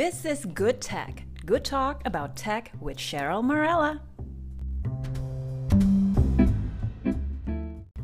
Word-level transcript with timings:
This 0.00 0.24
is 0.24 0.48
Good 0.56 0.80
Tech, 0.80 1.28
good 1.44 1.60
talk 1.60 2.00
about 2.08 2.32
tech 2.32 2.72
with 2.80 2.96
Cheryl 2.96 3.44
Morella. 3.44 4.00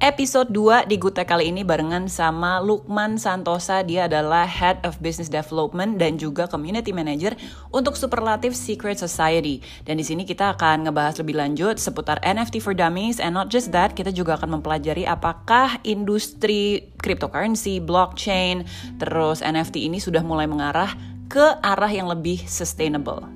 Episode 0.05 0.53
2 0.53 0.93
di 0.93 1.01
Tech 1.01 1.25
kali 1.25 1.49
ini 1.49 1.65
barengan 1.65 2.05
sama 2.05 2.61
Lukman 2.61 3.17
Santosa. 3.17 3.81
Dia 3.81 4.13
adalah 4.13 4.45
Head 4.45 4.85
of 4.85 5.01
Business 5.01 5.33
Development 5.33 5.97
dan 5.97 6.21
juga 6.21 6.45
Community 6.45 6.93
Manager 6.93 7.33
untuk 7.73 7.97
Superlative 7.97 8.53
Secret 8.53 9.01
Society. 9.01 9.65
Dan 9.89 9.97
di 9.97 10.05
sini 10.05 10.29
kita 10.29 10.53
akan 10.53 10.85
ngebahas 10.85 11.17
lebih 11.25 11.41
lanjut 11.41 11.81
seputar 11.81 12.21
NFT 12.21 12.61
for 12.61 12.77
Dummies 12.77 13.25
and 13.25 13.33
not 13.33 13.49
just 13.49 13.73
that, 13.73 13.97
kita 13.97 14.13
juga 14.13 14.37
akan 14.37 14.61
mempelajari 14.61 15.09
apakah 15.09 15.81
industri 15.81 16.93
cryptocurrency, 17.01 17.81
blockchain, 17.81 18.69
terus 19.01 19.41
NFT 19.41 19.89
ini 19.89 19.97
sudah 19.97 20.21
mulai 20.21 20.45
mengarah 20.45 21.16
ke 21.27 21.59
arah 21.59 21.91
yang 21.91 22.07
lebih 22.07 22.47
sustainable. 22.47 23.27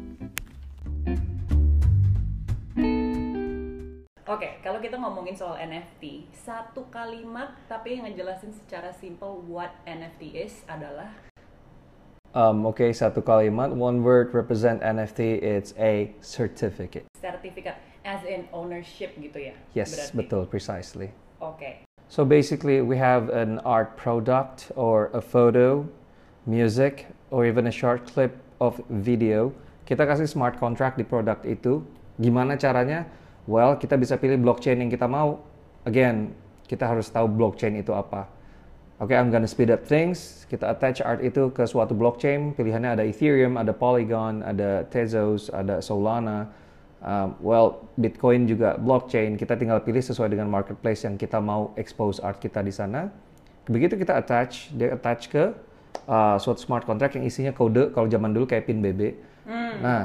Oke, 4.31 4.47
okay, 4.47 4.53
kalau 4.63 4.79
kita 4.79 4.95
ngomongin 4.95 5.35
soal 5.35 5.59
NFT, 5.59 6.31
satu 6.31 6.87
kalimat 6.95 7.51
tapi 7.67 7.99
yang 7.99 8.07
ngejelasin 8.07 8.55
secara 8.55 8.95
simple 8.95 9.43
what 9.51 9.75
NFT 9.87 10.39
is 10.39 10.63
adalah 10.71 11.11
Um, 12.31 12.63
Oke, 12.63 12.87
okay, 12.87 12.91
satu 12.95 13.27
kalimat, 13.27 13.75
one 13.75 14.07
word 14.07 14.31
represent 14.31 14.79
NFT, 14.87 15.43
it's 15.43 15.75
a 15.75 16.15
certificate. 16.23 17.11
Sertifikat, 17.19 17.75
as 18.07 18.23
in 18.23 18.47
ownership 18.55 19.19
gitu 19.19 19.51
ya? 19.51 19.55
Yes, 19.75 19.91
berarti. 19.91 20.15
betul, 20.15 20.43
precisely. 20.47 21.11
Oke. 21.43 21.59
Okay. 21.59 21.75
So 22.07 22.23
basically, 22.23 22.87
we 22.87 22.95
have 23.03 23.35
an 23.35 23.59
art 23.67 23.99
product 23.99 24.71
or 24.79 25.11
a 25.11 25.19
photo, 25.19 25.91
music, 26.47 27.11
or 27.31 27.47
even 27.47 27.67
a 27.71 27.75
short 27.75 28.07
clip 28.11 28.35
of 28.59 28.79
video. 28.91 29.55
Kita 29.87 30.07
kasih 30.07 30.27
smart 30.31 30.59
contract 30.59 30.99
di 30.99 31.07
produk 31.07 31.39
itu. 31.43 31.83
Gimana 32.21 32.55
caranya? 32.55 33.09
Well, 33.49 33.75
kita 33.81 33.97
bisa 33.97 34.21
pilih 34.21 34.39
blockchain 34.39 34.79
yang 34.79 34.93
kita 34.93 35.09
mau. 35.11 35.43
Again, 35.89 36.37
kita 36.69 36.87
harus 36.87 37.09
tahu 37.11 37.27
blockchain 37.27 37.81
itu 37.81 37.91
apa. 37.91 38.29
Oke, 39.01 39.17
okay, 39.17 39.17
I'm 39.17 39.33
gonna 39.33 39.49
speed 39.49 39.73
up 39.73 39.89
things. 39.89 40.45
Kita 40.45 40.77
attach 40.77 41.01
art 41.01 41.25
itu 41.25 41.49
ke 41.57 41.65
suatu 41.65 41.97
blockchain. 41.97 42.53
Pilihannya 42.53 43.01
ada 43.01 43.03
Ethereum, 43.09 43.57
ada 43.57 43.73
Polygon, 43.73 44.45
ada 44.45 44.85
Tezos, 44.93 45.49
ada 45.49 45.81
Solana. 45.81 46.53
Um, 47.01 47.33
well, 47.41 47.89
Bitcoin 47.97 48.45
juga 48.45 48.77
blockchain. 48.77 49.41
Kita 49.41 49.57
tinggal 49.57 49.81
pilih 49.81 50.05
sesuai 50.05 50.37
dengan 50.37 50.53
marketplace 50.53 51.09
yang 51.09 51.17
kita 51.17 51.41
mau 51.41 51.73
expose 51.81 52.21
art 52.21 52.37
kita 52.45 52.61
di 52.61 52.69
sana. 52.69 53.09
Begitu 53.65 53.97
kita 53.97 54.21
attach, 54.21 54.69
dia 54.77 54.93
attach 54.93 55.33
ke 55.33 55.57
uh, 56.07 56.37
suatu 56.41 56.61
smart 56.63 56.89
contract 56.89 57.17
yang 57.19 57.25
isinya 57.27 57.53
kode. 57.53 57.93
Kalau 57.93 58.07
zaman 58.07 58.33
dulu 58.33 58.49
kayak 58.49 58.69
pin 58.69 58.81
BB. 58.81 59.17
Hmm. 59.49 59.75
Nah, 59.83 60.03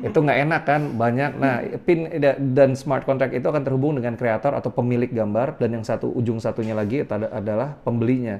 itu 0.00 0.18
nggak 0.18 0.38
enak 0.46 0.62
kan 0.66 0.80
banyak. 0.94 1.30
Nah 1.38 1.54
pin 1.82 2.08
dan 2.54 2.76
smart 2.78 3.04
contract 3.04 3.34
itu 3.34 3.46
akan 3.46 3.62
terhubung 3.62 3.96
dengan 3.98 4.14
kreator 4.14 4.54
atau 4.54 4.70
pemilik 4.70 5.10
gambar 5.10 5.58
dan 5.58 5.80
yang 5.80 5.84
satu 5.84 6.10
ujung 6.12 6.38
satunya 6.38 6.76
lagi 6.76 7.02
adalah 7.06 7.78
pembelinya. 7.82 8.38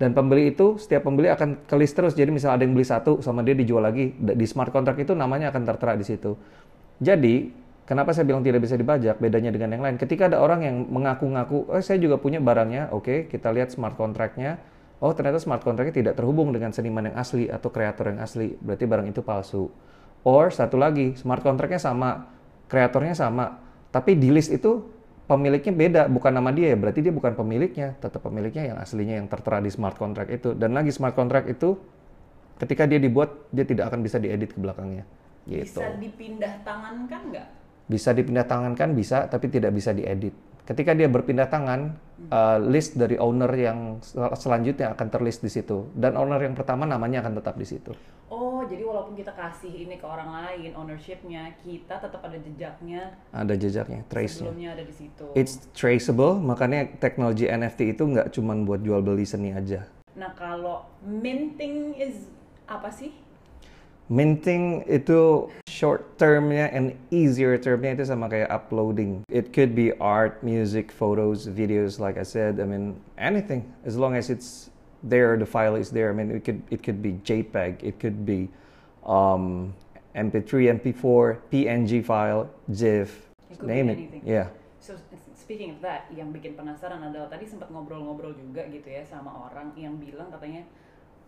Dan 0.00 0.16
pembeli 0.16 0.56
itu 0.56 0.80
setiap 0.80 1.04
pembeli 1.04 1.28
akan 1.28 1.68
ke 1.68 1.76
list 1.76 1.92
terus. 1.92 2.16
Jadi 2.16 2.32
misal 2.32 2.56
ada 2.56 2.64
yang 2.64 2.72
beli 2.72 2.88
satu 2.88 3.20
sama 3.20 3.44
dia 3.44 3.52
dijual 3.52 3.84
lagi. 3.84 4.16
Di 4.16 4.46
smart 4.48 4.72
contract 4.72 4.96
itu 4.96 5.12
namanya 5.12 5.52
akan 5.52 5.62
tertera 5.68 5.92
di 5.92 6.08
situ. 6.08 6.40
Jadi 7.04 7.52
kenapa 7.84 8.16
saya 8.16 8.24
bilang 8.24 8.40
tidak 8.40 8.64
bisa 8.64 8.80
dibajak? 8.80 9.20
Bedanya 9.20 9.52
dengan 9.52 9.76
yang 9.76 9.84
lain. 9.84 9.96
Ketika 10.00 10.32
ada 10.32 10.40
orang 10.40 10.64
yang 10.64 10.76
mengaku-ngaku 10.88 11.68
oh 11.68 11.82
saya 11.84 12.00
juga 12.00 12.16
punya 12.16 12.40
barangnya. 12.40 12.88
Oke 12.96 13.04
okay, 13.04 13.18
kita 13.28 13.52
lihat 13.52 13.76
smart 13.76 14.00
contractnya 14.00 14.56
oh 15.00 15.12
ternyata 15.16 15.40
smart 15.40 15.64
contractnya 15.64 15.96
tidak 16.04 16.14
terhubung 16.20 16.52
dengan 16.52 16.70
seniman 16.70 17.08
yang 17.12 17.16
asli 17.16 17.48
atau 17.48 17.72
kreator 17.72 18.12
yang 18.12 18.20
asli 18.20 18.54
berarti 18.60 18.84
barang 18.84 19.08
itu 19.08 19.20
palsu 19.24 19.68
Or 20.20 20.52
satu 20.52 20.76
lagi, 20.76 21.16
smart 21.16 21.40
contract-nya 21.40 21.80
sama, 21.80 22.28
kreatornya 22.68 23.16
sama, 23.16 23.56
tapi 23.88 24.20
di 24.20 24.28
list 24.28 24.52
itu 24.52 24.84
pemiliknya 25.24 25.72
beda, 25.72 26.02
bukan 26.12 26.32
nama 26.36 26.52
dia 26.52 26.76
ya, 26.76 26.76
berarti 26.76 27.00
dia 27.00 27.14
bukan 27.14 27.32
pemiliknya, 27.32 27.96
tetap 27.96 28.20
pemiliknya 28.20 28.74
yang 28.74 28.78
aslinya 28.84 29.16
yang 29.16 29.28
tertera 29.32 29.64
di 29.64 29.72
smart 29.72 29.96
contract 29.96 30.28
itu. 30.28 30.52
Dan 30.52 30.76
lagi 30.76 30.92
smart 30.92 31.16
contract 31.16 31.48
itu 31.48 31.72
ketika 32.60 32.84
dia 32.84 33.00
dibuat, 33.00 33.48
dia 33.48 33.64
tidak 33.64 33.88
akan 33.88 34.04
bisa 34.04 34.20
diedit 34.20 34.52
ke 34.52 34.60
belakangnya. 34.60 35.08
Gitu. 35.48 35.80
Bisa 35.80 35.96
dipindah 35.96 36.54
tangan 36.68 37.08
kan 37.08 37.22
nggak? 37.32 37.48
Bisa 37.88 38.10
dipindah 38.12 38.44
tangan 38.44 38.72
kan 38.76 38.92
bisa, 38.92 39.24
tapi 39.24 39.48
tidak 39.48 39.72
bisa 39.72 39.96
diedit. 39.96 40.36
Ketika 40.70 40.94
dia 40.94 41.10
berpindah 41.10 41.50
tangan, 41.50 41.98
uh, 42.30 42.62
list 42.62 42.94
dari 42.94 43.18
owner 43.18 43.50
yang 43.58 43.98
sel 44.06 44.30
selanjutnya 44.38 44.94
akan 44.94 45.06
terlist 45.10 45.42
di 45.42 45.50
situ. 45.50 45.90
Dan 45.98 46.14
owner 46.14 46.38
yang 46.38 46.54
pertama 46.54 46.86
namanya 46.86 47.26
akan 47.26 47.42
tetap 47.42 47.58
di 47.58 47.66
situ. 47.66 47.90
Oh, 48.30 48.62
jadi 48.62 48.86
walaupun 48.86 49.18
kita 49.18 49.34
kasih 49.34 49.66
ini 49.66 49.98
ke 49.98 50.06
orang 50.06 50.30
lain 50.30 50.70
ownershipnya, 50.78 51.58
kita 51.66 51.98
tetap 51.98 52.22
ada 52.22 52.38
jejaknya. 52.38 53.18
Ada 53.34 53.58
jejaknya, 53.58 54.06
trace 54.06 54.46
Sebelumnya 54.46 54.78
ada 54.78 54.86
di 54.86 54.94
situ. 54.94 55.26
It's 55.34 55.66
traceable, 55.74 56.38
makanya 56.38 56.86
teknologi 57.02 57.50
NFT 57.50 57.98
itu 57.98 58.06
nggak 58.06 58.30
cuma 58.30 58.54
buat 58.62 58.86
jual 58.86 59.02
beli 59.02 59.26
seni 59.26 59.50
aja. 59.50 59.90
Nah, 60.14 60.30
kalau 60.38 60.86
minting 61.02 61.98
is 61.98 62.30
apa 62.70 62.94
sih? 62.94 63.10
Minting 64.06 64.86
itu 64.86 65.50
short 65.80 66.04
termnya 66.20 66.68
and 66.76 66.92
easier 67.08 67.56
termnya 67.56 67.96
itu 67.96 68.04
sama 68.04 68.28
kayak 68.28 68.52
uploading. 68.52 69.24
It 69.32 69.56
could 69.56 69.72
be 69.72 69.96
art, 69.96 70.44
music, 70.44 70.92
photos, 70.92 71.48
videos, 71.48 71.96
like 71.96 72.20
I 72.20 72.26
said. 72.28 72.60
I 72.60 72.68
mean, 72.68 73.00
anything 73.16 73.64
as 73.88 73.96
long 73.96 74.12
as 74.12 74.28
it's 74.28 74.68
there 75.00 75.40
the 75.40 75.48
file 75.48 75.80
is 75.80 75.88
there. 75.88 76.12
I 76.12 76.14
mean, 76.14 76.28
it 76.28 76.44
could 76.44 76.60
it 76.68 76.84
could 76.84 77.00
be 77.00 77.16
JPEG, 77.24 77.80
it 77.80 77.96
could 77.96 78.28
be 78.28 78.52
um, 79.08 79.72
MP3, 80.12 80.76
MP4, 80.76 81.40
PNG 81.48 82.04
file, 82.04 82.52
GIF, 82.68 83.32
it 83.48 83.64
name 83.64 83.88
it. 83.88 83.96
Anything. 83.96 84.22
Yeah. 84.28 84.52
So 84.84 85.00
speaking 85.32 85.72
of 85.72 85.80
that, 85.80 86.12
yang 86.12 86.28
bikin 86.28 86.60
penasaran 86.60 87.00
adalah 87.00 87.32
tadi 87.32 87.48
sempat 87.48 87.72
ngobrol-ngobrol 87.72 88.36
juga 88.36 88.68
gitu 88.68 88.84
ya 88.84 89.00
sama 89.08 89.48
orang 89.48 89.72
yang 89.80 89.96
bilang 89.96 90.28
katanya, 90.28 90.68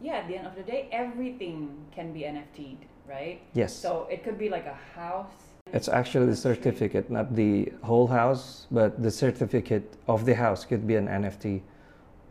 yeah, 0.05 0.21
at 0.21 0.29
the 0.29 0.37
end 0.37 0.45
of 0.45 0.53
the 0.53 0.67
day, 0.67 0.93
everything 0.93 1.89
can 1.95 2.13
be 2.13 2.29
NFT'd, 2.29 2.85
right? 3.09 3.41
Yes. 3.55 3.75
So 3.75 4.07
it 4.11 4.25
could 4.25 4.39
be 4.39 4.49
like 4.49 4.67
a 4.67 4.79
house. 4.95 5.33
It's 5.73 5.89
actually 5.89 6.27
the 6.27 6.37
certificate, 6.37 7.09
not 7.09 7.35
the 7.35 7.73
whole 7.83 8.07
house, 8.07 8.67
but 8.71 9.03
the 9.03 9.11
certificate 9.11 9.97
of 10.07 10.27
the 10.27 10.35
house 10.35 10.65
could 10.65 10.87
be 10.87 10.97
an 10.97 11.09
NFT. 11.09 11.63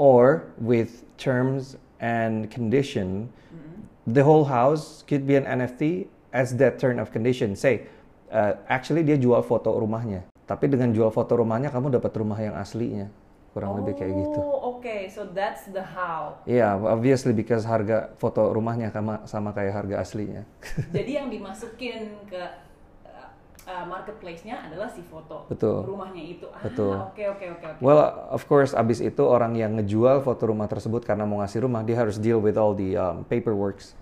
or 0.02 0.50
with 0.58 1.06
terms 1.22 1.78
and 2.02 2.50
condition, 2.50 3.30
mm-hmm. 3.54 3.86
the 4.10 4.24
whole 4.26 4.46
house 4.46 5.06
could 5.06 5.28
be 5.30 5.38
an 5.38 5.46
NFT 5.46 6.08
as 6.34 6.58
that 6.58 6.82
term 6.82 6.98
of 6.98 7.14
condition. 7.14 7.54
Say, 7.56 7.86
uh, 8.34 8.58
actually 8.66 9.06
dia 9.06 9.22
jual 9.22 9.46
foto 9.46 9.70
rumahnya, 9.78 10.26
tapi 10.50 10.66
dengan 10.66 10.90
jual 10.90 11.14
foto 11.14 11.38
rumahnya 11.38 11.70
kamu 11.70 11.94
dapat 12.02 12.12
rumah 12.18 12.42
yang 12.42 12.58
aslinya, 12.58 13.14
kurang 13.54 13.76
oh, 13.76 13.86
lebih 13.86 14.02
kayak 14.02 14.10
gitu. 14.10 14.40
Oke, 14.82 14.90
okay. 14.90 15.02
so 15.14 15.30
that's 15.30 15.70
the 15.70 15.86
how. 15.86 16.42
Iya, 16.50 16.74
yeah, 16.74 16.90
obviously 16.90 17.38
because 17.38 17.62
harga 17.70 18.18
foto 18.18 18.50
rumahnya 18.50 18.90
sama 18.90 19.22
sama 19.30 19.54
kayak 19.54 19.78
harga 19.78 20.02
aslinya. 20.02 20.42
Jadi 20.98 21.22
yang 21.22 21.30
dimasukin 21.30 22.18
ke 22.26 22.42
uh, 23.70 23.86
marketplace-nya 23.86 24.66
adalah 24.66 24.90
si 24.90 25.06
foto 25.06 25.46
Betul. 25.46 25.86
rumahnya 25.86 26.26
itu. 26.26 26.50
Ah, 26.50 26.66
Betul. 26.66 26.98
Oke 26.98 27.30
oke 27.30 27.46
oke 27.62 27.66
oke. 27.78 27.82
Well, 27.86 28.02
of 28.34 28.42
course 28.50 28.74
abis 28.74 29.06
itu 29.06 29.22
orang 29.22 29.54
yang 29.54 29.78
ngejual 29.78 30.26
foto 30.26 30.50
rumah 30.50 30.66
tersebut 30.66 31.06
karena 31.06 31.30
mau 31.30 31.46
ngasih 31.46 31.62
rumah 31.62 31.86
dia 31.86 32.02
harus 32.02 32.18
deal 32.18 32.42
with 32.42 32.58
all 32.58 32.74
the 32.74 32.98
um, 32.98 33.22
paperworks 33.30 33.94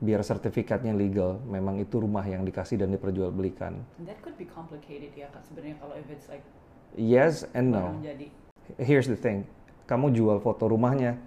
biar 0.00 0.24
sertifikatnya 0.24 0.96
legal. 0.96 1.44
Memang 1.44 1.76
itu 1.76 2.00
rumah 2.00 2.24
yang 2.24 2.40
dikasih 2.40 2.80
dan 2.80 2.88
diperjualbelikan. 2.96 3.84
That 4.08 4.16
could 4.24 4.40
be 4.40 4.48
complicated 4.48 5.12
ya 5.12 5.28
sebenarnya 5.44 5.76
kalau 5.76 5.92
if 6.00 6.08
it's 6.08 6.32
like 6.32 6.40
Yes 6.96 7.44
and 7.52 7.70
no. 7.70 7.94
Jadi. 8.02 8.32
Here's 8.78 9.06
the 9.06 9.18
thing. 9.18 9.46
Kamu 9.90 10.14
jual 10.14 10.38
foto 10.38 10.70
rumahnya, 10.70 11.18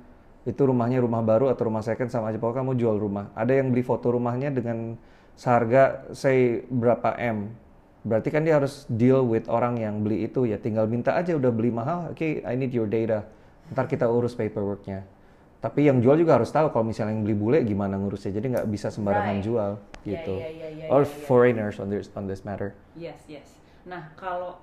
itu 0.44 0.62
rumahnya 0.64 1.00
rumah 1.00 1.24
baru 1.24 1.48
atau 1.52 1.72
rumah 1.72 1.84
second 1.84 2.12
sama 2.12 2.32
aja 2.32 2.40
pokoknya 2.40 2.64
kamu 2.64 2.74
jual 2.80 2.96
rumah. 3.00 3.32
Ada 3.36 3.64
yang 3.64 3.72
beli 3.72 3.84
foto 3.84 4.12
rumahnya 4.12 4.52
dengan 4.52 5.00
seharga 5.40 6.12
say 6.12 6.68
berapa 6.68 7.16
M. 7.16 7.56
Berarti 8.04 8.28
kan 8.32 8.44
dia 8.44 8.60
harus 8.60 8.84
deal 8.92 9.24
with 9.24 9.48
orang 9.48 9.80
yang 9.80 10.04
beli 10.04 10.28
itu 10.28 10.44
ya. 10.44 10.60
Tinggal 10.60 10.92
minta 10.92 11.16
aja 11.16 11.36
udah 11.40 11.52
beli 11.52 11.72
mahal 11.72 12.12
oke 12.12 12.20
okay, 12.20 12.44
I 12.44 12.60
need 12.60 12.76
your 12.76 12.92
data. 12.92 13.24
Ntar 13.72 13.88
kita 13.88 14.08
urus 14.12 14.36
paperworknya. 14.36 15.08
Tapi 15.64 15.88
yang 15.88 16.04
jual 16.04 16.20
juga 16.20 16.36
harus 16.36 16.52
tahu 16.52 16.76
kalau 16.76 16.84
misalnya 16.84 17.16
yang 17.16 17.24
beli 17.24 17.40
bule 17.40 17.64
gimana 17.64 17.96
ngurusnya. 17.96 18.36
Jadi 18.36 18.52
nggak 18.52 18.68
bisa 18.68 18.92
sembarangan 18.92 19.40
right. 19.40 19.48
jual 19.48 19.72
gitu. 20.04 20.36
yeah, 20.36 20.52
yeah, 20.52 20.72
yeah, 20.84 20.90
or 20.92 21.08
yeah, 21.08 21.08
yeah. 21.08 21.24
foreigners 21.24 21.80
on 21.80 21.88
this 21.88 22.12
on 22.20 22.28
this 22.28 22.44
matter. 22.44 22.76
Yes 23.00 23.24
yes. 23.32 23.64
Nah 23.88 24.12
kalau 24.20 24.60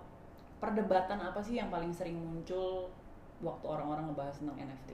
perdebatan 0.61 1.17
apa 1.25 1.41
sih 1.41 1.57
yang 1.57 1.73
paling 1.73 1.97
sering 1.97 2.21
muncul 2.21 2.93
waktu 3.41 3.65
orang-orang 3.67 4.13
ngebahas 4.13 4.37
tentang 4.39 4.57
NFT 4.61 4.89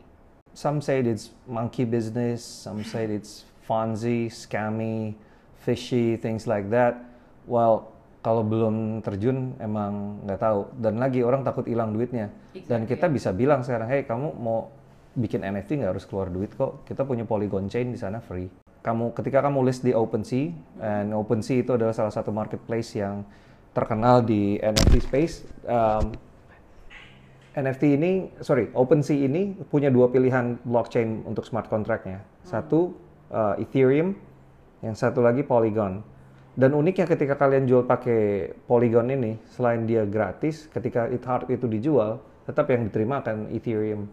some 0.57 0.79
say 0.81 1.05
it's 1.05 1.35
monkey 1.45 1.85
business 1.85 2.41
some 2.41 2.81
say 2.87 3.05
it's 3.05 3.45
Fonzie 3.67 4.31
scammy 4.31 5.19
fishy, 5.67 6.15
things 6.15 6.47
like 6.47 6.71
that. 6.71 7.03
Well, 7.51 7.91
kalau 8.23 8.47
belum 8.47 9.03
terjun 9.03 9.59
emang 9.59 10.23
nggak 10.23 10.39
tahu. 10.39 10.61
Dan 10.79 11.03
lagi 11.03 11.27
orang 11.27 11.43
takut 11.43 11.67
hilang 11.67 11.91
duitnya. 11.91 12.31
Exactly. 12.55 12.71
Dan 12.71 12.81
kita 12.87 13.07
bisa 13.11 13.35
bilang 13.35 13.67
sekarang, 13.67 13.91
hey 13.91 14.07
kamu 14.07 14.39
mau 14.39 14.71
bikin 15.19 15.43
NFT 15.43 15.83
nggak 15.83 15.99
harus 15.99 16.07
keluar 16.07 16.31
duit 16.31 16.55
kok. 16.55 16.87
Kita 16.87 17.03
punya 17.03 17.27
Polygon 17.27 17.67
Chain 17.67 17.91
di 17.91 17.99
sana 17.99 18.23
free. 18.23 18.47
kamu 18.87 19.19
ketika 19.19 19.43
kamu 19.43 19.67
list 19.67 19.83
di 19.83 19.91
OpenSea, 19.91 20.55
and 20.79 21.11
OpenSea 21.11 21.67
itu 21.67 21.75
adalah 21.75 21.91
salah 21.91 22.15
satu 22.15 22.31
marketplace 22.31 22.95
yang 22.95 23.27
terkenal 23.75 24.23
di 24.23 24.63
NFT 24.63 24.95
space. 25.03 25.43
Um, 25.67 26.15
NFT 27.57 27.97
ini, 27.97 28.13
sorry, 28.45 28.69
OpenSea 28.77 29.17
ini 29.17 29.57
punya 29.73 29.89
dua 29.89 30.13
pilihan 30.13 30.61
blockchain 30.61 31.25
untuk 31.25 31.49
smart 31.49 31.73
contract-nya. 31.73 32.21
Satu 32.45 32.93
uh, 33.33 33.57
Ethereum, 33.57 34.13
yang 34.85 34.93
satu 34.93 35.25
lagi 35.25 35.41
Polygon. 35.41 36.05
Dan 36.53 36.77
uniknya 36.77 37.09
ketika 37.09 37.33
kalian 37.33 37.65
jual 37.65 37.89
pakai 37.89 38.53
Polygon 38.69 39.09
ini, 39.09 39.41
selain 39.49 39.89
dia 39.89 40.05
gratis, 40.05 40.69
ketika 40.69 41.09
it 41.09 41.25
hard 41.25 41.49
itu 41.49 41.65
dijual, 41.65 42.21
tetap 42.45 42.69
yang 42.69 42.85
diterima 42.85 43.25
akan 43.25 43.49
Ethereum 43.49 44.05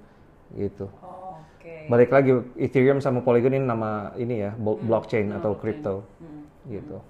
gitu. 0.55 0.87
Oh, 1.03 1.35
oke. 1.35 1.91
Balik 1.91 2.15
lagi 2.15 2.31
Ethereum 2.55 3.03
sama 3.03 3.19
Polygon 3.19 3.59
ini 3.59 3.67
nama 3.67 4.15
ini 4.15 4.39
ya, 4.39 4.55
bo- 4.55 4.79
blockchain 4.79 5.35
atau 5.35 5.51
crypto 5.59 6.07
Hmm. 6.23 6.47
gitu. 6.71 7.03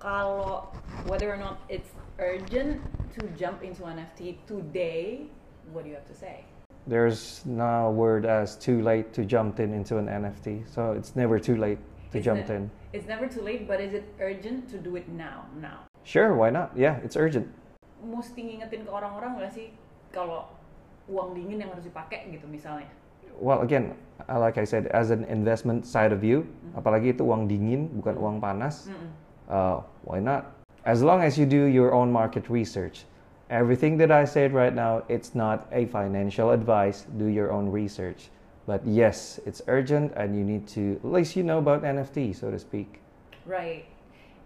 Kalau 0.00 0.68
whether 1.04 1.28
or 1.28 1.36
not 1.36 1.60
it's 1.68 1.92
urgent 2.16 2.80
to 3.12 3.28
jump 3.36 3.60
into 3.60 3.84
NFT 3.84 4.40
today, 4.48 5.28
what 5.72 5.84
do 5.84 5.90
you 5.90 5.96
have 5.96 6.06
to 6.08 6.14
say? 6.16 6.44
There's 6.88 7.44
no 7.44 7.90
word 7.90 8.24
as 8.24 8.56
too 8.56 8.80
late 8.80 9.12
to 9.12 9.24
jump 9.24 9.60
in 9.60 9.74
into 9.74 9.98
an 9.98 10.06
NFT, 10.08 10.64
so 10.72 10.92
it's 10.92 11.14
never 11.16 11.38
too 11.38 11.56
late 11.56 11.78
to 12.12 12.18
It's 12.18 12.24
jump 12.24 12.48
ne- 12.48 12.54
in. 12.56 12.70
It's 12.92 13.06
never 13.06 13.28
too 13.28 13.42
late, 13.42 13.68
but 13.68 13.80
is 13.80 13.92
it 13.92 14.08
urgent 14.20 14.68
to 14.72 14.78
do 14.78 14.96
it 14.96 15.08
now? 15.08 15.44
Now. 15.60 15.84
Sure, 16.04 16.32
why 16.32 16.48
not? 16.48 16.72
Yeah, 16.72 16.96
it's 17.04 17.16
urgent. 17.16 17.44
Mesti 18.00 18.40
ngingetin 18.40 18.88
ke 18.88 18.90
orang-orang 18.90 19.36
nggak 19.36 19.52
sih 19.52 19.68
kalau 20.08 20.48
uang 21.12 21.36
dingin 21.36 21.60
yang 21.60 21.70
harus 21.76 21.84
dipakai 21.84 22.32
gitu 22.32 22.48
misalnya? 22.48 22.88
Well, 23.36 23.60
again, 23.60 23.92
uh, 24.24 24.40
like 24.40 24.56
I 24.56 24.64
said, 24.64 24.88
as 24.96 25.12
an 25.12 25.28
investment 25.28 25.84
side 25.84 26.10
of 26.16 26.24
view, 26.24 26.48
apalagi 26.72 27.12
itu 27.12 27.22
uang 27.28 27.44
dingin 27.46 27.92
bukan 28.00 28.16
uang 28.16 28.36
panas, 28.40 28.88
Mm-mm. 28.88 29.10
uh, 29.52 29.84
why 30.08 30.18
not? 30.24 30.56
As 30.88 31.04
long 31.04 31.20
as 31.20 31.36
you 31.36 31.44
do 31.44 31.68
your 31.68 31.92
own 31.92 32.08
market 32.08 32.48
research. 32.48 33.04
Everything 33.48 33.96
that 33.96 34.12
I 34.12 34.28
said 34.28 34.52
right 34.52 34.74
now, 34.74 35.08
it's 35.08 35.32
not 35.34 35.64
a 35.72 35.88
financial 35.88 36.52
advice. 36.52 37.08
Do 37.16 37.32
your 37.32 37.48
own 37.48 37.72
research. 37.72 38.28
But 38.68 38.84
yes, 38.84 39.40
it's 39.48 39.64
urgent 39.72 40.12
and 40.20 40.36
you 40.36 40.44
need 40.44 40.68
to, 40.76 41.00
at 41.00 41.08
least 41.08 41.32
you 41.32 41.40
know 41.40 41.56
about 41.56 41.80
NFT, 41.80 42.36
so 42.36 42.52
to 42.52 42.60
speak. 42.60 43.00
Right. 43.48 43.88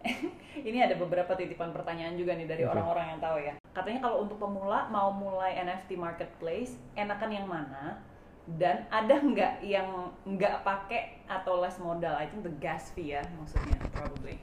Ini 0.69 0.87
ada 0.87 0.95
beberapa 0.95 1.35
titipan 1.35 1.75
pertanyaan 1.75 2.15
juga 2.15 2.39
nih 2.39 2.47
dari 2.47 2.63
orang-orang 2.63 3.19
yang 3.19 3.19
tahu 3.19 3.37
ya. 3.43 3.55
Katanya 3.75 4.07
kalau 4.07 4.23
untuk 4.23 4.39
pemula 4.39 4.87
mau 4.95 5.11
mulai 5.11 5.59
NFT 5.59 5.99
marketplace, 5.99 6.79
enakan 6.95 7.31
yang 7.35 7.47
mana? 7.51 7.99
Dan 8.47 8.87
ada 8.87 9.19
nggak 9.19 9.67
yang 9.67 10.15
nggak 10.23 10.63
pakai 10.63 11.27
atau 11.27 11.59
less 11.59 11.83
modal? 11.83 12.15
I 12.15 12.31
think 12.31 12.47
the 12.47 12.55
gas 12.63 12.95
fee 12.95 13.19
ya 13.19 13.27
maksudnya 13.35 13.75
probably. 13.91 14.39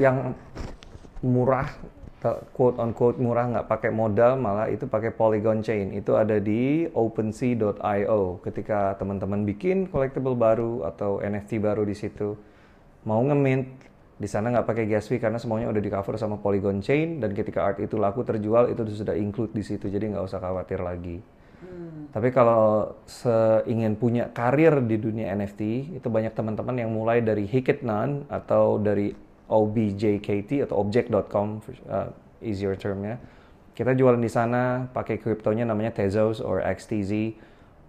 Yang 0.00 0.32
murah, 1.20 1.68
quote 2.54 2.78
on 2.78 2.94
quote 2.94 3.18
murah 3.18 3.50
nggak 3.50 3.66
pakai 3.66 3.90
modal, 3.90 4.38
malah 4.38 4.70
itu 4.70 4.86
pakai 4.86 5.10
Polygon 5.10 5.60
Chain. 5.66 5.90
Itu 5.90 6.14
ada 6.14 6.38
di 6.38 6.86
OpenSea.io. 6.86 8.22
Ketika 8.46 8.94
teman-teman 8.96 9.42
bikin 9.42 9.90
collectible 9.90 10.38
baru 10.38 10.86
atau 10.86 11.18
NFT 11.18 11.58
baru 11.58 11.82
di 11.82 11.98
situ, 11.98 12.38
mau 13.02 13.18
nge-mint, 13.26 13.66
di 14.22 14.28
sana 14.30 14.54
nggak 14.54 14.66
pakai 14.70 14.84
gas 14.86 15.10
fee 15.10 15.18
karena 15.18 15.42
semuanya 15.42 15.74
udah 15.74 15.82
di 15.82 15.90
cover 15.90 16.14
sama 16.14 16.38
Polygon 16.38 16.78
Chain 16.78 17.18
dan 17.18 17.34
ketika 17.34 17.66
art 17.66 17.82
itu 17.82 17.98
laku 17.98 18.22
terjual 18.22 18.70
itu 18.70 18.86
sudah 18.86 19.18
include 19.18 19.50
di 19.50 19.66
situ 19.66 19.90
jadi 19.90 20.14
nggak 20.14 20.22
usah 20.22 20.38
khawatir 20.38 20.78
lagi. 20.78 21.18
Tapi 22.12 22.28
kalau 22.34 22.92
seingin 23.08 23.96
punya 23.96 24.28
karir 24.34 24.84
di 24.84 25.00
dunia 25.00 25.32
NFT, 25.32 25.94
itu 25.96 26.08
banyak 26.10 26.36
teman-teman 26.36 26.76
yang 26.76 26.90
mulai 26.92 27.24
dari 27.24 27.48
Hikitnan 27.48 28.28
atau 28.28 28.76
dari 28.76 29.14
OBJKT 29.52 30.64
atau 30.64 30.80
object.com, 30.80 31.60
uh, 31.92 32.08
easier 32.40 32.72
termnya. 32.72 33.20
Kita 33.76 33.92
jualan 33.92 34.20
di 34.20 34.32
sana, 34.32 34.88
pakai 34.88 35.20
kriptonya 35.20 35.68
namanya 35.68 35.92
Tezos 35.92 36.40
or 36.40 36.64
XTZ. 36.64 37.36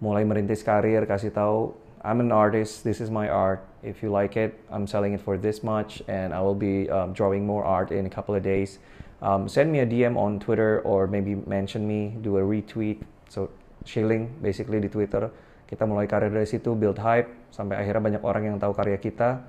Mulai 0.04 0.28
merintis 0.28 0.60
karir, 0.60 1.08
kasih 1.08 1.32
tahu, 1.32 1.72
I'm 2.04 2.20
an 2.20 2.28
artist, 2.28 2.84
this 2.84 3.00
is 3.00 3.08
my 3.08 3.32
art. 3.32 3.64
If 3.80 4.04
you 4.04 4.12
like 4.12 4.36
it, 4.36 4.60
I'm 4.68 4.84
selling 4.84 5.16
it 5.16 5.24
for 5.24 5.40
this 5.40 5.64
much, 5.64 6.04
and 6.04 6.36
I 6.36 6.44
will 6.44 6.56
be 6.56 6.84
um, 6.92 7.16
drawing 7.16 7.48
more 7.48 7.64
art 7.64 7.88
in 7.88 8.04
a 8.04 8.12
couple 8.12 8.36
of 8.36 8.44
days. 8.44 8.76
Um, 9.24 9.48
send 9.48 9.72
me 9.72 9.80
a 9.80 9.88
DM 9.88 10.20
on 10.20 10.36
Twitter 10.36 10.84
or 10.84 11.08
maybe 11.08 11.32
mention 11.48 11.88
me, 11.88 12.12
do 12.20 12.36
a 12.36 12.44
retweet. 12.44 13.00
So 13.32 13.48
shilling 13.88 14.28
basically 14.44 14.84
di 14.84 14.92
Twitter. 14.92 15.32
Kita 15.64 15.88
mulai 15.88 16.04
karir 16.04 16.28
dari 16.28 16.44
situ, 16.44 16.76
build 16.76 17.00
hype 17.00 17.32
sampai 17.48 17.80
akhirnya 17.80 18.02
banyak 18.04 18.22
orang 18.22 18.52
yang 18.52 18.56
tahu 18.60 18.76
karya 18.76 19.00
kita. 19.00 19.40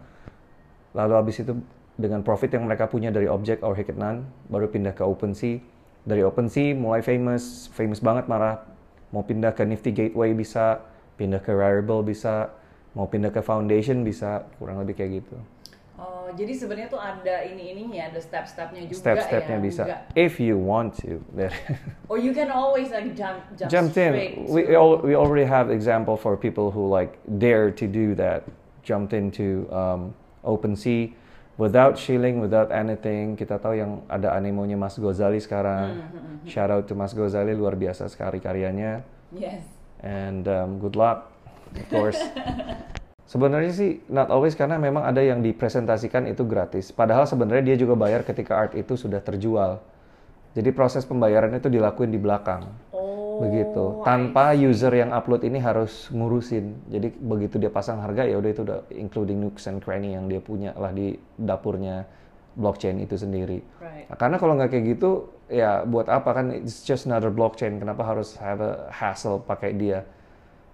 Lalu 0.96 1.14
habis 1.20 1.44
itu 1.44 1.60
dengan 1.96 2.22
profit 2.22 2.52
yang 2.52 2.68
mereka 2.68 2.92
punya 2.92 3.08
dari 3.10 3.26
objek 3.26 3.64
or 3.64 3.76
Hikitnan 3.76 4.28
baru 4.52 4.68
pindah 4.68 4.92
ke 4.92 5.04
OpenSea. 5.04 5.64
Dari 6.06 6.22
OpenSea 6.22 6.76
mulai 6.76 7.02
famous, 7.02 7.72
famous 7.72 8.04
banget 8.04 8.28
marah. 8.28 8.62
Mau 9.16 9.24
pindah 9.24 9.56
ke 9.56 9.64
Nifty 9.64 9.96
Gateway 9.96 10.36
bisa, 10.36 10.84
pindah 11.16 11.40
ke 11.40 11.56
Rarible 11.56 12.04
bisa, 12.04 12.52
mau 12.92 13.08
pindah 13.08 13.32
ke 13.32 13.40
Foundation 13.40 14.04
bisa, 14.04 14.44
kurang 14.60 14.84
lebih 14.84 15.00
kayak 15.00 15.24
gitu. 15.24 15.38
Oh, 15.96 16.28
jadi 16.36 16.52
sebenarnya 16.52 16.92
tuh 16.92 17.00
ada 17.00 17.48
ini 17.48 17.72
ininya, 17.72 18.12
ada 18.12 18.20
step-stepnya 18.20 18.84
juga 18.92 19.00
Step-stepnya 19.00 19.58
ya. 19.58 19.64
bisa. 19.64 19.82
nggak- 19.88 20.04
If 20.20 20.44
you 20.44 20.60
want 20.60 21.00
to. 21.00 21.24
Or 22.12 22.20
you 22.20 22.36
can 22.36 22.52
always 22.52 22.92
like 22.92 23.16
jump 23.16 23.40
jump 23.56 23.96
straight 23.96 24.44
in. 24.44 24.52
We 24.52 24.76
all, 24.76 25.00
we 25.00 25.16
already 25.16 25.48
have 25.48 25.72
example 25.72 26.20
for 26.20 26.36
people 26.36 26.76
who 26.76 26.92
like 26.92 27.16
dare 27.40 27.72
to 27.72 27.88
do 27.88 28.12
that, 28.20 28.44
jumped 28.84 29.16
into 29.16 29.64
um, 29.72 30.12
OpenSea 30.44 31.16
without 31.56 31.96
shilling, 31.96 32.44
without 32.44 32.72
anything. 32.72 33.36
Kita 33.36 33.60
tahu 33.60 33.80
yang 33.80 34.04
ada 34.12 34.36
animonya 34.36 34.76
Mas 34.80 34.96
Gozali 35.00 35.40
sekarang. 35.40 36.08
Shout 36.48 36.72
out 36.72 36.86
to 36.88 36.94
Mas 36.96 37.16
Gozali 37.16 37.56
luar 37.56 37.76
biasa 37.76 38.08
sekali 38.12 38.40
karyanya. 38.40 39.04
Yes. 39.32 39.64
And 40.04 40.46
um, 40.46 40.78
good 40.78 40.96
luck, 41.00 41.32
of 41.76 41.86
course. 41.90 42.20
Sebenarnya 43.26 43.74
sih 43.74 44.06
not 44.06 44.30
always 44.30 44.54
karena 44.54 44.78
memang 44.78 45.02
ada 45.02 45.18
yang 45.18 45.42
dipresentasikan 45.42 46.30
itu 46.30 46.46
gratis. 46.46 46.94
Padahal 46.94 47.26
sebenarnya 47.26 47.74
dia 47.74 47.78
juga 47.82 47.98
bayar 47.98 48.22
ketika 48.22 48.54
art 48.54 48.78
itu 48.78 48.94
sudah 48.94 49.18
terjual. 49.18 49.82
Jadi 50.54 50.70
proses 50.72 51.04
pembayarannya 51.04 51.60
itu 51.60 51.68
dilakuin 51.68 52.14
di 52.14 52.22
belakang. 52.22 52.70
Begitu. 53.42 54.02
I 54.02 54.06
tanpa 54.06 54.56
user 54.56 54.94
yang 54.94 55.12
upload 55.12 55.44
ini 55.44 55.60
harus 55.60 56.08
ngurusin. 56.12 56.92
Jadi 56.92 57.08
begitu 57.20 57.56
dia 57.60 57.72
pasang 57.72 58.00
harga 58.00 58.24
ya 58.24 58.40
udah 58.40 58.52
itu 58.52 58.62
udah 58.64 58.80
including 58.94 59.44
nooks 59.44 59.68
and 59.68 59.84
cranny 59.84 60.16
yang 60.16 60.30
dia 60.30 60.40
punya 60.40 60.72
lah 60.76 60.92
di 60.94 61.16
dapurnya 61.36 62.08
blockchain 62.56 63.04
itu 63.04 63.20
sendiri. 63.20 63.60
Right. 63.84 64.08
Nah, 64.08 64.18
karena 64.18 64.36
kalau 64.40 64.54
nggak 64.56 64.72
kayak 64.72 64.86
gitu 64.96 65.30
ya 65.52 65.84
buat 65.84 66.08
apa 66.08 66.30
kan? 66.32 66.56
It's 66.56 66.88
just 66.88 67.06
another 67.06 67.30
blockchain. 67.30 67.78
Kenapa 67.78 68.08
harus 68.08 68.40
have 68.40 68.64
a 68.64 68.88
hassle 68.90 69.44
pakai 69.44 69.76
dia? 69.76 70.08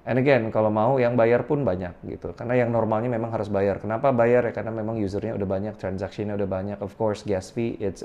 And 0.02 0.18
again 0.18 0.50
kalau 0.50 0.74
mau 0.74 0.98
yang 0.98 1.14
bayar 1.14 1.46
pun 1.46 1.62
banyak 1.62 1.94
gitu. 2.10 2.34
Karena 2.34 2.58
yang 2.58 2.74
normalnya 2.74 3.10
memang 3.10 3.30
harus 3.34 3.50
bayar. 3.54 3.78
Kenapa 3.78 4.10
bayar? 4.10 4.50
Ya 4.50 4.54
karena 4.54 4.74
memang 4.74 4.98
usernya 4.98 5.38
udah 5.38 5.46
banyak 5.46 5.74
transaksinya 5.78 6.34
udah 6.38 6.50
banyak. 6.50 6.78
Of 6.82 6.98
course 6.98 7.22
gas 7.22 7.54
fee 7.54 7.78
it's 7.78 8.02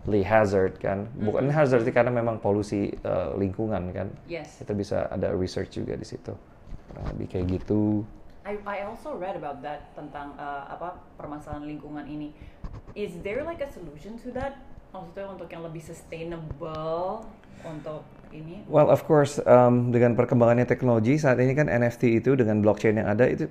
environmentally 0.00 0.24
hazard 0.24 0.72
kan 0.80 1.04
bukan 1.20 1.52
hazard 1.52 1.84
sih 1.84 1.92
karena 1.92 2.12
memang 2.12 2.40
polusi 2.40 2.92
uh, 3.04 3.36
lingkungan 3.36 3.92
kan 3.92 4.08
Yes. 4.28 4.56
kita 4.60 4.72
bisa 4.72 4.96
ada 5.12 5.32
research 5.36 5.76
juga 5.76 5.96
di 5.96 6.06
situ 6.06 6.32
kurang 6.90 7.06
lebih 7.16 7.26
kayak 7.28 7.46
gitu 7.60 8.04
I, 8.40 8.56
I 8.64 8.88
also 8.88 9.14
read 9.20 9.36
about 9.36 9.60
that 9.60 9.92
tentang 9.92 10.32
uh, 10.40 10.64
apa 10.72 10.96
permasalahan 11.20 11.68
lingkungan 11.76 12.08
ini. 12.08 12.32
Is 12.96 13.12
there 13.20 13.44
like 13.44 13.60
a 13.60 13.68
solution 13.68 14.16
to 14.24 14.32
that? 14.32 14.56
Maksudnya 14.96 15.28
untuk 15.28 15.46
yang 15.52 15.60
lebih 15.60 15.84
sustainable 15.84 17.28
untuk 17.62 18.00
ini? 18.32 18.64
Well, 18.64 18.88
of 18.88 19.04
course, 19.04 19.36
um, 19.44 19.92
dengan 19.92 20.16
perkembangannya 20.16 20.64
teknologi 20.64 21.20
saat 21.20 21.36
ini 21.36 21.52
kan 21.52 21.68
NFT 21.68 22.24
itu 22.24 22.32
dengan 22.32 22.64
blockchain 22.64 22.96
yang 22.96 23.12
ada 23.12 23.28
itu 23.28 23.46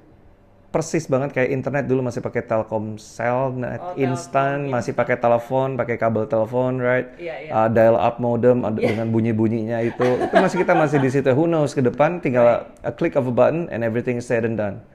persis 0.70 1.10
banget 1.10 1.34
kayak 1.34 1.50
internet 1.50 1.90
dulu 1.90 2.06
masih 2.06 2.22
pakai 2.22 2.46
Telkomsel, 2.46 3.58
net 3.58 3.82
Oh, 3.82 3.94
instan, 3.98 4.70
Telkom 4.70 4.74
masih 4.78 4.94
pakai 4.94 5.18
telepon, 5.18 5.74
pakai 5.74 5.98
kabel 5.98 6.30
telepon, 6.30 6.78
right? 6.78 7.10
Iya, 7.18 7.36
iya. 7.50 7.52
Uh, 7.52 7.68
dial 7.74 7.98
up 7.98 8.22
modem 8.22 8.62
ada 8.62 8.78
dengan 8.78 9.10
bunyi-bunyinya 9.10 9.82
itu. 9.82 10.06
Itu 10.30 10.36
masih 10.38 10.58
kita 10.62 10.78
masih 10.78 11.02
di 11.02 11.10
situ. 11.10 11.30
Who 11.34 11.50
knows 11.50 11.74
ke 11.74 11.82
depan 11.82 12.22
tinggal 12.22 12.70
a 12.86 12.92
click 12.94 13.18
of 13.18 13.26
a 13.26 13.34
button 13.34 13.66
and 13.74 13.82
everything 13.82 14.22
is 14.22 14.30
said 14.30 14.46
and 14.46 14.62
done. 14.62 14.86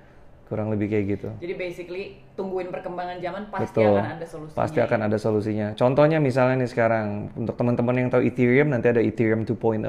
Kurang 0.46 0.70
lebih 0.70 0.94
kayak 0.94 1.04
gitu. 1.18 1.28
Jadi 1.42 1.54
basically 1.58 2.22
tungguin 2.38 2.70
perkembangan 2.70 3.18
zaman 3.18 3.42
pasti 3.50 3.74
Betul. 3.74 3.98
akan 3.98 4.10
ada 4.14 4.26
solusinya. 4.30 4.54
Pasti 4.54 4.78
akan 4.78 5.00
ada 5.02 5.18
solusinya. 5.18 5.68
Contohnya 5.74 6.18
misalnya 6.22 6.62
nih 6.62 6.70
sekarang 6.70 7.06
untuk 7.34 7.58
teman-teman 7.58 7.94
yang 7.98 8.08
tahu 8.14 8.22
Ethereum 8.22 8.70
nanti 8.70 8.94
ada 8.94 9.02
Ethereum 9.02 9.42
2.0. 9.42 9.82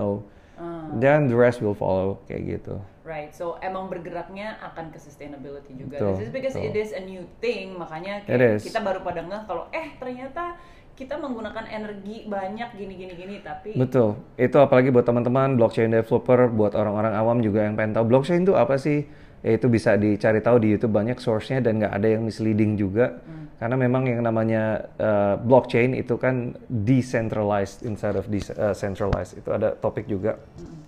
Ah. 0.56 0.90
Dan 0.98 1.30
the 1.30 1.38
rest 1.38 1.62
will 1.62 1.78
follow 1.78 2.18
kayak 2.26 2.58
gitu. 2.58 2.82
Right, 3.06 3.30
so 3.30 3.62
emang 3.62 3.86
bergeraknya 3.86 4.58
akan 4.66 4.90
ke 4.90 4.98
sustainability 4.98 5.78
juga. 5.78 6.02
Betul, 6.02 6.18
This 6.18 6.26
is 6.26 6.34
because 6.34 6.58
betul. 6.58 6.74
it 6.74 6.76
is 6.76 6.90
a 6.90 7.06
new 7.06 7.22
thing, 7.38 7.78
makanya 7.78 8.26
kayak 8.26 8.66
kita 8.66 8.82
baru 8.82 9.06
pada 9.06 9.22
ngeh 9.22 9.44
kalau 9.46 9.70
eh 9.70 9.94
ternyata 10.02 10.58
kita 10.98 11.20
menggunakan 11.22 11.70
energi 11.70 12.26
banyak 12.26 12.74
gini 12.74 12.94
gini 12.98 13.14
gini 13.14 13.36
tapi 13.46 13.78
Betul. 13.78 14.18
Itu 14.42 14.58
apalagi 14.58 14.90
buat 14.90 15.06
teman-teman 15.06 15.54
blockchain 15.54 15.94
developer, 15.94 16.50
buat 16.50 16.74
orang-orang 16.74 17.14
awam 17.14 17.38
juga 17.46 17.70
yang 17.70 17.78
pengen 17.78 17.94
tahu. 17.94 18.10
Blockchain 18.10 18.42
itu 18.42 18.58
apa 18.58 18.82
sih? 18.82 19.06
ya 19.46 19.62
itu 19.62 19.70
bisa 19.70 19.94
dicari 19.94 20.42
tahu 20.42 20.58
di 20.58 20.74
YouTube 20.74 20.98
banyak 20.98 21.22
source-nya 21.22 21.62
dan 21.62 21.78
nggak 21.78 21.94
ada 21.94 22.08
yang 22.18 22.26
misleading 22.26 22.74
juga. 22.74 23.22
Karena 23.62 23.78
memang 23.78 24.10
yang 24.10 24.26
namanya 24.26 24.90
uh, 24.98 25.38
blockchain 25.38 25.94
itu 25.94 26.18
kan 26.18 26.58
decentralized 26.66 27.86
instead 27.86 28.18
of 28.18 28.26
decentralized 28.26 29.38
itu 29.38 29.54
ada 29.54 29.78
topik 29.78 30.10
juga. 30.10 30.42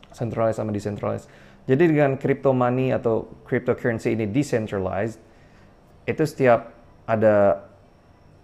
Centralized 0.09 0.57
sama 0.57 0.73
decentralized 0.73 1.29
jadi 1.67 1.83
dengan 1.91 2.15
crypto 2.15 2.55
money 2.55 2.95
atau 2.95 3.27
cryptocurrency 3.43 4.15
ini 4.15 4.25
decentralized 4.25 5.19
itu 6.07 6.23
setiap 6.23 6.71
ada 7.03 7.67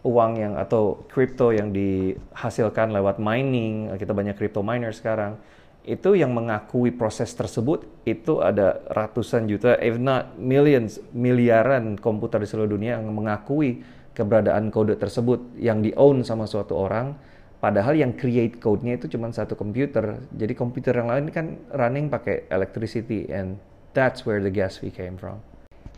uang 0.03 0.31
yang 0.35 0.53
atau 0.59 1.07
crypto 1.07 1.55
yang 1.55 1.71
dihasilkan 1.71 2.91
lewat 2.91 3.23
mining, 3.23 3.87
kita 3.95 4.11
banyak 4.11 4.35
crypto 4.35 4.59
miner 4.59 4.91
sekarang, 4.91 5.39
itu 5.83 6.15
yang 6.15 6.35
mengakui 6.35 6.91
proses 6.91 7.31
tersebut 7.31 7.87
itu 8.03 8.43
ada 8.43 8.83
ratusan 8.91 9.47
juta, 9.47 9.79
if 9.79 9.95
not 9.95 10.35
millions, 10.35 10.99
miliaran 11.15 11.95
komputer 11.99 12.43
di 12.43 12.47
seluruh 12.47 12.75
dunia 12.75 12.99
yang 12.99 13.11
mengakui 13.11 13.83
keberadaan 14.11 14.71
kode 14.71 14.99
tersebut 14.99 15.55
yang 15.59 15.79
di-own 15.79 16.23
sama 16.27 16.47
suatu 16.47 16.75
orang, 16.75 17.15
padahal 17.63 17.95
yang 17.95 18.11
create 18.11 18.59
code-nya 18.59 18.99
itu 18.99 19.07
cuma 19.07 19.31
satu 19.31 19.55
komputer. 19.55 20.19
Jadi 20.35 20.51
komputer 20.51 20.99
yang 20.99 21.07
lain 21.07 21.31
kan 21.31 21.55
running 21.71 22.11
pakai 22.11 22.43
electricity 22.51 23.31
and 23.31 23.55
that's 23.95 24.27
where 24.27 24.43
the 24.43 24.51
gas 24.51 24.75
fee 24.75 24.91
came 24.91 25.15
from. 25.15 25.39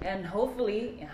And 0.06 0.30
hopefully, 0.30 1.02
ya, 1.02 1.10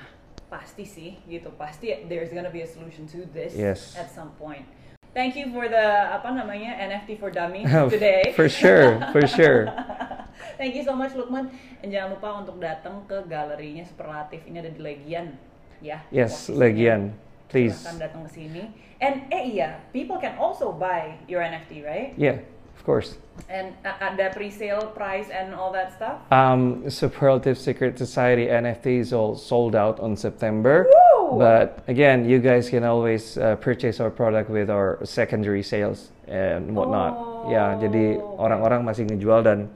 pasti 0.52 0.84
sih 0.84 1.16
gitu 1.32 1.56
pasti 1.56 2.04
there's 2.12 2.36
gonna 2.36 2.52
be 2.52 2.60
a 2.60 2.68
solution 2.68 3.08
to 3.08 3.24
this 3.32 3.56
Yes. 3.56 3.96
at 3.96 4.12
some 4.12 4.36
point. 4.36 4.68
Thank 5.16 5.40
you 5.40 5.48
for 5.56 5.72
the 5.72 6.12
apa 6.12 6.36
namanya 6.36 6.76
NFT 6.76 7.16
for 7.20 7.32
dummies 7.32 7.68
today. 7.96 8.36
for 8.36 8.52
sure, 8.52 9.00
for 9.16 9.24
sure. 9.24 9.72
Thank 10.60 10.76
you 10.76 10.84
so 10.84 10.92
much 10.92 11.16
Lukman. 11.16 11.48
Dan 11.80 11.96
jangan 11.96 12.10
lupa 12.20 12.30
untuk 12.44 12.60
datang 12.60 13.08
ke 13.08 13.24
galerinya 13.28 13.88
Superlatif. 13.88 14.44
Ini 14.44 14.60
ada 14.60 14.72
di 14.72 14.80
Legian 14.84 15.36
ya. 15.80 16.04
Yes. 16.12 16.52
Legian. 16.52 17.16
Please. 17.52 17.76
Silahkan 17.76 18.00
datang 18.00 18.24
ke 18.26 18.32
sini. 18.32 18.64
And 19.04 19.28
eh 19.28 19.60
iya, 19.60 19.84
people 19.92 20.16
can 20.16 20.40
also 20.40 20.72
buy 20.72 21.20
your 21.28 21.44
NFT, 21.44 21.84
right? 21.84 22.16
Yeah, 22.16 22.40
of 22.80 22.82
course. 22.88 23.20
And 23.52 23.76
uh, 23.84 24.00
ada 24.00 24.32
pre-sale 24.32 24.88
price 24.96 25.28
and 25.28 25.52
all 25.52 25.76
that 25.76 25.92
stuff. 25.92 26.24
Um, 26.32 26.88
Superlative 26.88 27.60
Secret 27.60 28.00
Society 28.00 28.48
NFTs 28.48 29.12
all 29.12 29.36
sold 29.36 29.76
out 29.76 30.00
on 30.00 30.16
September. 30.16 30.88
Woo! 30.88 31.42
But 31.42 31.84
again, 31.92 32.24
you 32.24 32.40
guys 32.40 32.72
can 32.72 32.88
always 32.88 33.36
uh, 33.36 33.60
purchase 33.60 34.00
our 34.00 34.12
product 34.12 34.48
with 34.48 34.72
our 34.72 35.04
secondary 35.04 35.64
sales 35.64 36.16
and 36.32 36.72
whatnot. 36.72 37.20
Ya, 37.52 37.76
jadi 37.82 38.22
Oh, 38.22 38.38
orang-orang 38.38 38.86
masih 38.86 39.10
ngejual 39.10 39.42
dan 39.44 39.74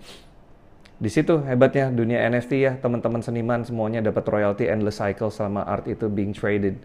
di 0.96 1.12
situ 1.12 1.44
hebatnya 1.44 1.92
dunia 1.92 2.24
NFT 2.32 2.52
ya, 2.64 2.72
teman-teman 2.80 3.20
seniman 3.20 3.68
semuanya 3.68 4.00
dapat 4.00 4.24
royalty 4.32 4.72
endless 4.72 5.04
cycle 5.04 5.28
selama 5.28 5.68
art 5.68 5.90
itu 5.92 6.08
being 6.08 6.32
traded 6.32 6.80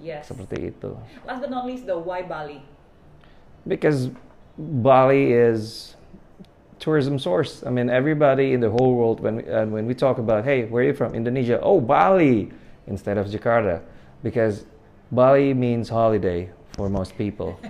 Yes. 0.00 0.26
seperti 0.26 0.72
itu. 0.72 0.96
Last 1.28 1.44
but 1.44 1.52
not 1.52 1.68
least, 1.68 1.84
the 1.84 1.94
why 1.94 2.24
Bali? 2.24 2.64
because 3.66 4.10
Bali 4.58 5.32
is 5.32 5.94
tourism 6.78 7.18
source. 7.18 7.62
I 7.66 7.70
mean, 7.70 7.90
everybody 7.90 8.52
in 8.52 8.60
the 8.60 8.70
whole 8.70 8.94
world 8.94 9.20
when 9.20 9.40
and 9.40 9.72
when 9.72 9.86
we 9.86 9.94
talk 9.94 10.18
about, 10.18 10.44
hey, 10.44 10.64
where 10.64 10.82
are 10.82 10.86
you 10.86 10.94
from? 10.94 11.14
Indonesia. 11.14 11.60
Oh, 11.60 11.80
Bali 11.80 12.50
instead 12.86 13.18
of 13.18 13.26
Jakarta, 13.26 13.82
because 14.22 14.64
Bali 15.12 15.54
means 15.54 15.88
holiday 15.88 16.50
for 16.80 16.88
most 16.88 17.16
people. 17.18 17.60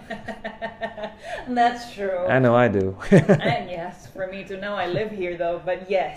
That's 1.49 1.93
true. 1.95 2.26
I 2.29 2.38
know 2.38 2.55
I 2.55 2.69
do. 2.69 2.97
and 3.11 3.69
yes, 3.69 4.07
for 4.07 4.29
me 4.29 4.45
to 4.45 4.57
know, 4.61 4.75
I 4.75 4.87
live 4.87 5.11
here 5.11 5.37
though, 5.37 5.61
but 5.64 5.90
yes. 5.90 6.17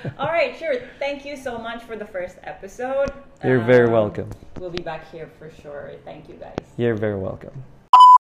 All 0.18 0.28
right, 0.28 0.56
sure. 0.56 0.76
Thank 0.98 1.26
you 1.26 1.36
so 1.36 1.58
much 1.58 1.82
for 1.82 1.96
the 1.96 2.06
first 2.06 2.36
episode. 2.44 3.12
You're 3.44 3.60
very 3.74 3.88
Um, 3.88 3.92
welcome. 3.92 4.30
We'll 4.58 4.70
be 4.80 4.82
back 4.82 5.10
here 5.12 5.28
for 5.38 5.50
sure. 5.62 5.92
Thank 6.06 6.30
you 6.30 6.36
guys. 6.36 6.56
You're 6.78 6.94
very 6.94 7.18
welcome. 7.18 7.52